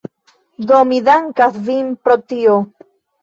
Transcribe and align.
Do, 0.71 0.79
mi 0.91 1.01
dankas 1.09 1.59
vin 1.67 1.93
pro 2.07 2.17
tio 2.33 2.57